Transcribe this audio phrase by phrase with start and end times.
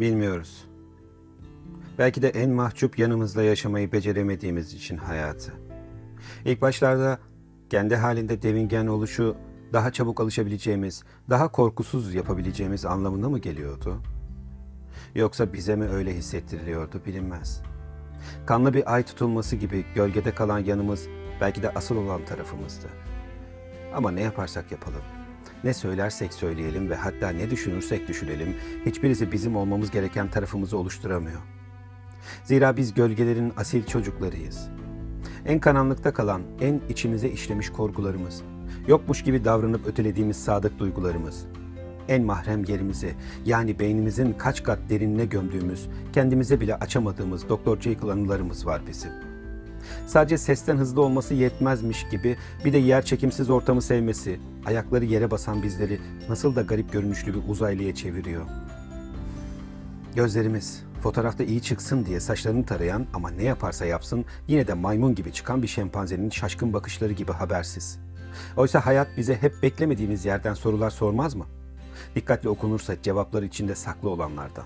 [0.00, 0.64] Bilmiyoruz.
[1.98, 5.52] Belki de en mahcup yanımızda yaşamayı beceremediğimiz için hayatı.
[6.44, 7.18] İlk başlarda
[7.70, 9.36] kendi halinde devingen oluşu
[9.72, 14.02] daha çabuk alışabileceğimiz, daha korkusuz yapabileceğimiz anlamına mı geliyordu?
[15.14, 17.62] Yoksa bize mi öyle hissettiriliyordu bilinmez.
[18.46, 21.08] Kanlı bir ay tutulması gibi gölgede kalan yanımız
[21.40, 22.86] belki de asıl olan tarafımızdı.
[23.94, 25.02] Ama ne yaparsak yapalım,
[25.64, 31.40] ne söylersek söyleyelim ve hatta ne düşünürsek düşünelim, hiçbirisi bizim olmamız gereken tarafımızı oluşturamıyor.
[32.44, 34.68] Zira biz gölgelerin asil çocuklarıyız.
[35.46, 38.42] En karanlıkta kalan, en içimize işlemiş korkularımız,
[38.86, 41.46] yokmuş gibi davranıp ötelediğimiz sadık duygularımız,
[42.08, 43.14] en mahrem yerimizi
[43.46, 47.80] yani beynimizin kaç kat derinine gömdüğümüz, kendimize bile açamadığımız Dr.
[47.80, 49.37] Jekyll anılarımız var bizim.
[50.06, 55.62] Sadece sesten hızlı olması yetmezmiş gibi bir de yer çekimsiz ortamı sevmesi, ayakları yere basan
[55.62, 58.46] bizleri nasıl da garip görünüşlü bir uzaylıya çeviriyor.
[60.14, 65.32] Gözlerimiz fotoğrafta iyi çıksın diye saçlarını tarayan ama ne yaparsa yapsın yine de maymun gibi
[65.32, 67.98] çıkan bir şempanzenin şaşkın bakışları gibi habersiz.
[68.56, 71.44] Oysa hayat bize hep beklemediğimiz yerden sorular sormaz mı?
[72.14, 74.64] Dikkatli okunursa cevaplar içinde saklı olanlardan.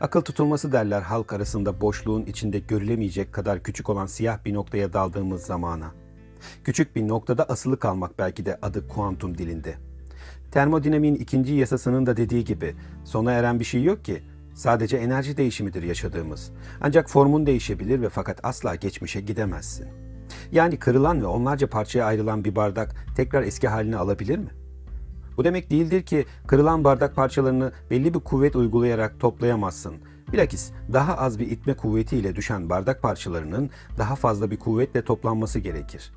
[0.00, 5.42] Akıl tutulması derler halk arasında boşluğun içinde görülemeyecek kadar küçük olan siyah bir noktaya daldığımız
[5.42, 5.94] zamana.
[6.64, 9.74] Küçük bir noktada asılı kalmak belki de adı kuantum dilinde.
[10.50, 14.22] Termodinamiğin ikinci yasasının da dediği gibi sona eren bir şey yok ki.
[14.54, 16.52] Sadece enerji değişimidir yaşadığımız.
[16.80, 19.88] Ancak formun değişebilir ve fakat asla geçmişe gidemezsin.
[20.52, 24.50] Yani kırılan ve onlarca parçaya ayrılan bir bardak tekrar eski halini alabilir mi?
[25.40, 29.94] Bu demek değildir ki kırılan bardak parçalarını belli bir kuvvet uygulayarak toplayamazsın.
[30.32, 36.12] Bilakis daha az bir itme kuvvetiyle düşen bardak parçalarının daha fazla bir kuvvetle toplanması gerekir.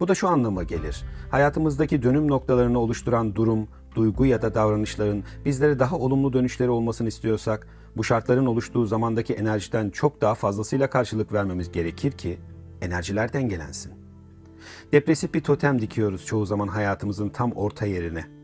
[0.00, 1.04] Bu da şu anlama gelir.
[1.30, 7.66] Hayatımızdaki dönüm noktalarını oluşturan durum, duygu ya da davranışların bizlere daha olumlu dönüşleri olmasını istiyorsak,
[7.96, 12.38] bu şartların oluştuğu zamandaki enerjiden çok daha fazlasıyla karşılık vermemiz gerekir ki
[12.80, 13.92] enerjiler dengelensin.
[14.92, 18.35] Depresif bir totem dikiyoruz çoğu zaman hayatımızın tam orta yerine.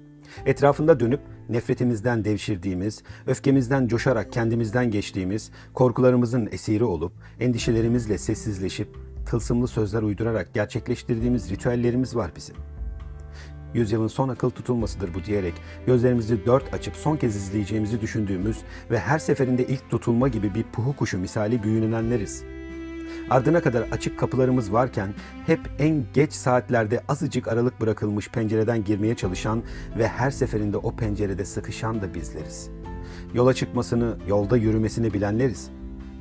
[0.47, 8.88] Etrafında dönüp nefretimizden devşirdiğimiz, öfkemizden coşarak kendimizden geçtiğimiz, korkularımızın esiri olup, endişelerimizle sessizleşip,
[9.26, 12.56] tılsımlı sözler uydurarak gerçekleştirdiğimiz ritüellerimiz var bizim.
[13.75, 15.54] Yüzyılın son akıl tutulmasıdır bu diyerek
[15.87, 18.56] gözlerimizi dört açıp son kez izleyeceğimizi düşündüğümüz
[18.91, 22.44] ve her seferinde ilk tutulma gibi bir puhu kuşu misali büyünenleriz.
[23.31, 25.15] Ardına kadar açık kapılarımız varken
[25.47, 29.62] hep en geç saatlerde azıcık aralık bırakılmış pencereden girmeye çalışan
[29.99, 32.71] ve her seferinde o pencerede sıkışan da bizleriz.
[33.34, 35.71] Yola çıkmasını, yolda yürümesini bilenleriz.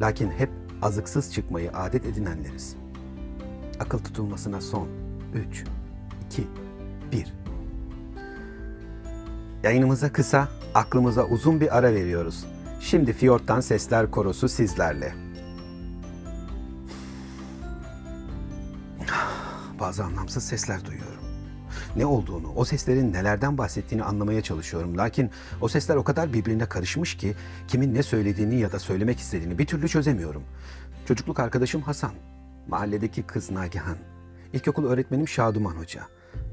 [0.01, 0.49] Lakin hep
[0.81, 2.75] azıksız çıkmayı adet edinenleriz.
[3.79, 4.87] Akıl tutulmasına son
[5.49, 5.63] 3,
[6.25, 6.43] 2,
[7.11, 7.33] 1.
[9.63, 12.45] Yayınımıza kısa, aklımıza uzun bir ara veriyoruz.
[12.79, 15.30] Şimdi Fiyord'dan Sesler Korosu sizlerle.
[19.81, 21.23] Bazı anlamsız sesler duyuyorum.
[21.95, 24.97] Ne olduğunu, o seslerin nelerden bahsettiğini anlamaya çalışıyorum.
[24.97, 25.29] Lakin
[25.61, 27.35] o sesler o kadar birbirine karışmış ki
[27.67, 30.43] kimin ne söylediğini ya da söylemek istediğini bir türlü çözemiyorum.
[31.05, 32.11] Çocukluk arkadaşım Hasan,
[32.67, 33.97] mahalledeki kız Nagihan,
[34.53, 36.01] ilkokul öğretmenim Şaduman Hoca,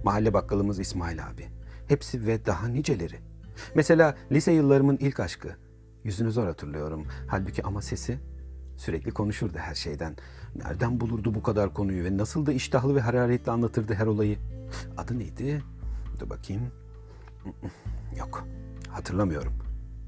[0.05, 1.49] mahalle bakkalımız İsmail abi.
[1.88, 3.17] Hepsi ve daha niceleri.
[3.75, 5.49] Mesela lise yıllarımın ilk aşkı.
[6.05, 7.06] Yüzünü zor hatırlıyorum.
[7.27, 8.19] Halbuki ama sesi
[8.78, 10.16] sürekli konuşurdu her şeyden.
[10.56, 14.39] Nereden bulurdu bu kadar konuyu ve nasıl da iştahlı ve hararetli anlatırdı her olayı.
[14.97, 15.62] Adı neydi?
[16.21, 16.62] Dur bakayım.
[18.19, 18.44] Yok.
[18.88, 19.53] Hatırlamıyorum.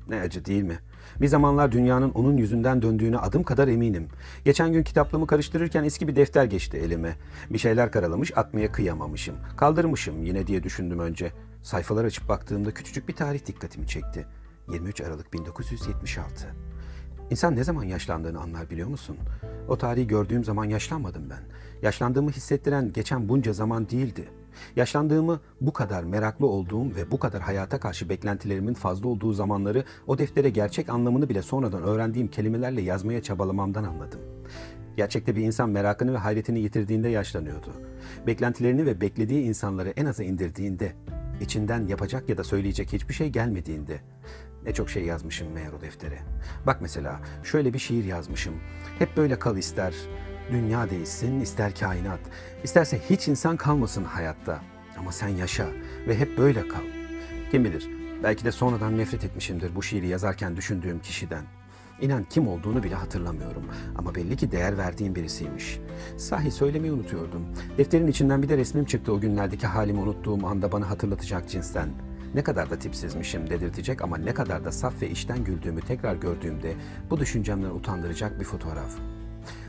[0.08, 0.78] Ne acı değil mi?
[1.20, 4.08] Bir zamanlar dünyanın onun yüzünden döndüğüne adım kadar eminim.
[4.44, 7.16] Geçen gün kitaplığımı karıştırırken eski bir defter geçti elime.
[7.50, 9.36] Bir şeyler karalamış atmaya kıyamamışım.
[9.56, 11.32] Kaldırmışım yine diye düşündüm önce.
[11.62, 14.26] Sayfalar açıp baktığımda küçücük bir tarih dikkatimi çekti.
[14.72, 16.69] 23 Aralık 1976.
[17.30, 19.16] İnsan ne zaman yaşlandığını anlar biliyor musun?
[19.68, 21.42] O tarihi gördüğüm zaman yaşlanmadım ben.
[21.82, 24.28] Yaşlandığımı hissettiren geçen bunca zaman değildi.
[24.76, 30.18] Yaşlandığımı bu kadar meraklı olduğum ve bu kadar hayata karşı beklentilerimin fazla olduğu zamanları o
[30.18, 34.20] deftere gerçek anlamını bile sonradan öğrendiğim kelimelerle yazmaya çabalamamdan anladım.
[34.96, 37.72] Gerçekte bir insan merakını ve hayretini yitirdiğinde yaşlanıyordu.
[38.26, 40.92] Beklentilerini ve beklediği insanları en aza indirdiğinde,
[41.40, 44.00] içinden yapacak ya da söyleyecek hiçbir şey gelmediğinde,
[44.66, 46.18] ne çok şey yazmışım meğer o deftere.
[46.66, 48.54] Bak mesela şöyle bir şiir yazmışım.
[48.98, 49.94] Hep böyle kal ister,
[50.52, 52.20] dünya değişsin, ister kainat.
[52.64, 54.60] İsterse hiç insan kalmasın hayatta.
[54.98, 55.66] Ama sen yaşa
[56.08, 56.84] ve hep böyle kal.
[57.50, 57.88] Kim bilir,
[58.22, 61.44] belki de sonradan nefret etmişimdir bu şiiri yazarken düşündüğüm kişiden.
[62.00, 63.62] İnan kim olduğunu bile hatırlamıyorum
[63.96, 65.80] ama belli ki değer verdiğim birisiymiş.
[66.16, 67.46] Sahi söylemeyi unutuyordum.
[67.78, 71.88] Defterin içinden bir de resmim çıktı o günlerdeki halimi unuttuğum anda bana hatırlatacak cinsten.
[72.34, 76.74] Ne kadar da tipsizmişim dedirtecek ama ne kadar da saf ve içten güldüğümü tekrar gördüğümde
[77.10, 78.90] bu düşüncemden utandıracak bir fotoğraf.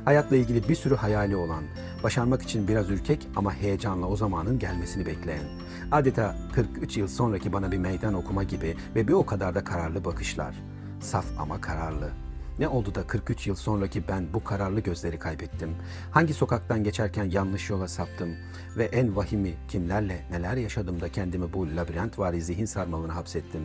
[0.06, 1.64] Hayatla ilgili bir sürü hayali olan,
[2.04, 5.46] başarmak için biraz ürkek ama heyecanla o zamanın gelmesini bekleyen,
[5.92, 10.06] adeta 43 yıl sonraki bana bir meydan okuma gibi ve bir o kadar da kararlı
[10.06, 10.56] bakışlar.
[11.00, 12.10] Saf ama kararlı.
[12.60, 15.76] Ne oldu da 43 yıl sonraki ben bu kararlı gözleri kaybettim?
[16.12, 18.36] Hangi sokaktan geçerken yanlış yola saptım?
[18.78, 23.62] Ve en vahimi kimlerle neler yaşadım da kendimi bu labirentvari zihin sarmalına hapsettim?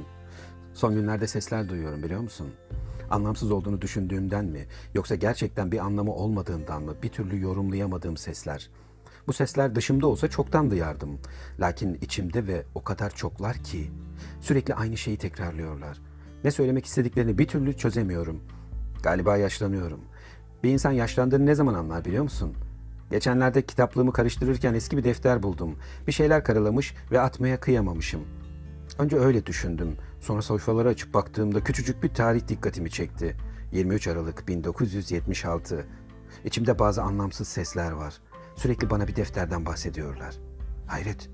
[0.75, 2.47] Son günlerde sesler duyuyorum biliyor musun?
[3.11, 8.71] Anlamsız olduğunu düşündüğümden mi yoksa gerçekten bir anlamı olmadığından mı bir türlü yorumlayamadığım sesler.
[9.27, 11.19] Bu sesler dışımda olsa çoktan duyardım.
[11.61, 13.91] Lakin içimde ve o kadar çoklar ki
[14.41, 15.99] sürekli aynı şeyi tekrarlıyorlar.
[16.45, 18.41] Ne söylemek istediklerini bir türlü çözemiyorum.
[19.07, 20.01] Galiba yaşlanıyorum.
[20.63, 22.55] Bir insan yaşlandığını ne zaman anlar biliyor musun?
[23.11, 25.77] Geçenlerde kitaplığımı karıştırırken eski bir defter buldum.
[26.07, 28.21] Bir şeyler karalamış ve atmaya kıyamamışım.
[28.99, 29.97] Önce öyle düşündüm.
[30.21, 33.37] Sonra sayfaları açıp baktığımda küçücük bir tarih dikkatimi çekti.
[33.73, 35.87] 23 Aralık 1976.
[36.45, 38.15] İçimde bazı anlamsız sesler var.
[38.57, 40.35] Sürekli bana bir defterden bahsediyorlar.
[40.87, 41.31] Hayret.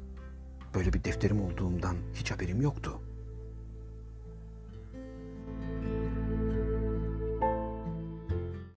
[0.75, 3.12] Böyle bir defterim olduğundan hiç haberim yoktu.''